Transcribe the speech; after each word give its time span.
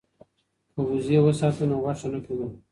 که 0.73 0.79
وزې 0.89 1.17
وساتو 1.23 1.63
نو 1.69 1.75
غوښه 1.83 2.07
نه 2.13 2.19
کمیږي. 2.25 2.49